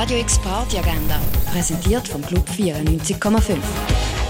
[0.00, 3.56] Radio X Party Agenda, präsentiert vom Club 94,5.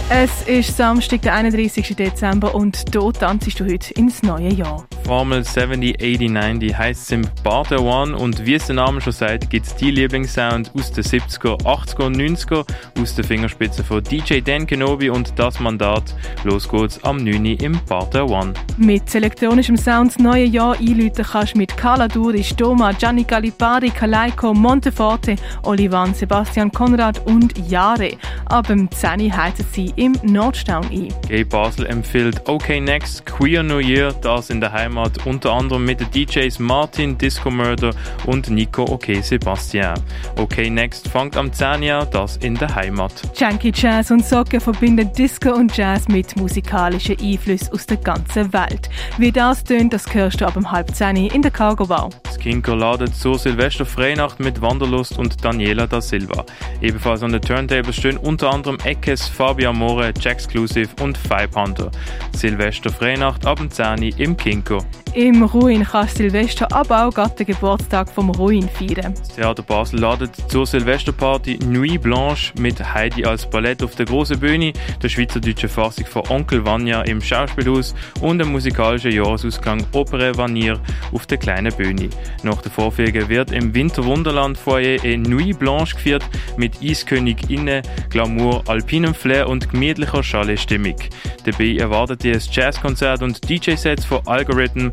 [0.08, 1.94] Es ist Samstag, der 31.
[1.94, 4.86] Dezember und hier tanzt du heute ins neue Jahr.
[5.08, 9.14] Formel 70, 80, 90 heisst es im Barter One und wie es der Name schon
[9.14, 12.66] sagt, gibt es die Lieblingssound aus den 70er, 80er und 90er
[13.00, 16.14] aus den Fingerspitzen von DJ Dan Kenobi und das Mandat.
[16.44, 17.42] Los geht's am 9.
[17.56, 18.52] im Barter One.
[18.76, 24.52] Mit elektronischem Sound das neue Jahr einläuten kannst mit Carla Duri, Stoma, Gianni Calipari, Kalaiko,
[24.52, 28.10] Monteforte, Olivan, Sebastian Konrad und Jare.
[28.44, 29.34] Ab dem 10.
[29.34, 31.14] heizen sie im Nordstau ein.
[31.28, 36.00] Gay Basel empfiehlt OK Next Queer New Year, das in der Heimat, unter anderem mit
[36.00, 37.90] den DJs Martin, Disco Murder
[38.26, 39.94] und Nico OK Sebastian.
[40.36, 41.82] OK Next fängt am 10.
[41.82, 43.12] Jahr, das in der Heimat.
[43.36, 48.88] Junkie Jazz und Socken verbinden Disco und Jazz mit musikalischen Einflüssen aus der ganzen Welt.
[49.18, 52.10] Wie das tönt, das hörst du ab um halb 10 in der Cargo Bar.
[52.48, 56.46] Skinker ladet zur Silvester Freinacht mit Wanderlust und Daniela da Silva.
[56.80, 61.90] Ebenfalls an den Turntables stehen unter anderem Eckes, Fabian More, Jacksclusive und Five Hunter.
[62.34, 64.78] Silvester Freinacht ab dem 10 im Kinko.
[65.18, 69.14] Im Ruin kannst du Silvester, aber auch den Geburtstag vom Ruin feiern.
[69.18, 74.38] Das Theater Basel ladet zur Silvesterparty Nuit Blanche mit Heidi als Ballett auf der großen
[74.38, 80.78] Bühne, der schweizerdeutschen Fassung von Onkel Vanya im Schauspielhaus und dem musikalischen Jahresausklang Opere Vanier
[81.12, 82.10] auf der kleinen Bühne.
[82.44, 86.24] Nach der Vorführung wird im Winterwunderland Foyer eine Nuit Blanche geführt
[86.56, 90.94] mit Eiskönig innen, Glamour, alpinem Flair und gemütlicher Chalet-Stimmung.
[91.44, 94.92] Dabei erwartet ihr ein Jazzkonzert und DJ-Sets von Algorithm,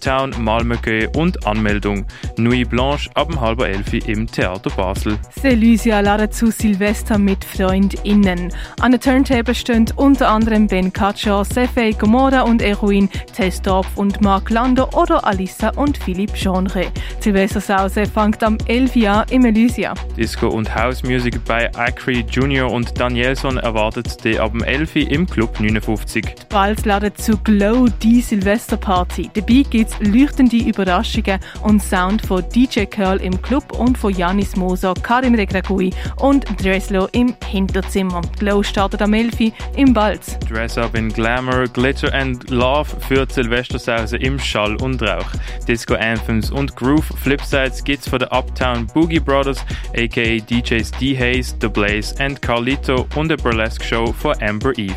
[0.00, 2.06] Town, Malmöke und Anmeldung.
[2.36, 5.18] Nuit Blanche ab um halb elf im Theater Basel.
[5.40, 8.52] Selusia ladet zu Silvester mit FreundInnen.
[8.80, 14.50] An der Turntable stehen unter anderem Ben Katscher, Sefei Gomorra und Eruin, Testorf und Mark
[14.50, 16.86] Lando oder Alissa und Philipp Genre.
[17.20, 18.96] Silvester Sause fängt am 11.
[18.96, 19.94] Jahr im Elysia.
[20.16, 24.96] Disco und House Music bei Acri Junior und Danielson erwartet die ab dem 11.
[24.96, 26.24] im Club 59.
[26.48, 29.30] Bald ladet zu Glow die Silvesterparty.
[29.34, 34.56] Dabei gibt es leuchtende Überraschungen und Sound von DJ Curl im Club und von Janis
[34.56, 38.20] Moser, Karim Regragui und Dreslo im Hinterzimmer.
[38.38, 39.52] Glow startet am 11.
[39.76, 40.38] im Balz.
[40.48, 45.30] Dress Up in Glamour, Glitter and Love für Silvestersause im Schall und Rauch.
[45.66, 49.64] Disco Anthems und Groove Flipsides gibt's von der Uptown Boogie Brothers,
[49.96, 54.94] aka DJs D Hayes, The Blaze and Carlito und der Burlesque Show von Amber Eve.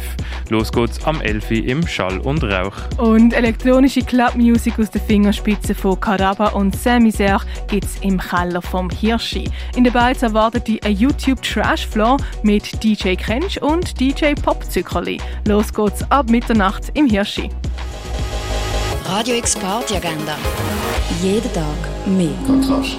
[0.49, 1.51] Los geht's am 11.
[1.51, 2.75] im Schall und Rauch.
[2.97, 9.49] Und elektronische Clubmusik aus den Fingerspitzen von Caraba und Saint-Misère gibt's im Keller vom Hirschi.
[9.75, 14.63] In der Beiz erwartet die ein YouTube Trash Floor mit DJ Krensch und DJ Pop
[14.63, 15.19] Zuckerli.
[15.47, 17.49] Los geht's ab Mitternacht im Hirschi.
[19.07, 20.35] Radio X Party Agenda.
[21.21, 22.29] Jeden Tag mehr.
[22.47, 22.97] Kontrast.